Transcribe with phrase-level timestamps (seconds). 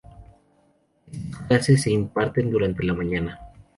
[1.23, 3.39] Estas clases se imparten durante la mañana.